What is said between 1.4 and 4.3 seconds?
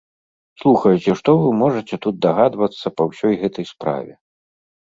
вы можаце тут дагадвацца ва ўсёй гэтай справе?